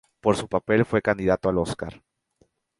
[0.19, 2.01] Por su papel fue candidato al Óscar.